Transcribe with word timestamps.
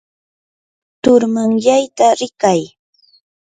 turmanyayta 1.01 2.07
rikay. 2.19 2.61